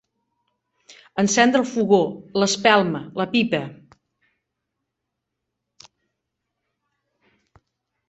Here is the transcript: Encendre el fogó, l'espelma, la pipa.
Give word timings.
Encendre 1.23 1.61
el 1.63 1.67
fogó, 1.73 1.99
l'espelma, 2.45 3.03
la 3.23 3.29
pipa. 3.35 3.61